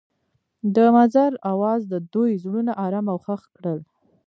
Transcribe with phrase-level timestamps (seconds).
[0.75, 3.79] د منظر اواز د دوی زړونه ارامه او خوښ کړل.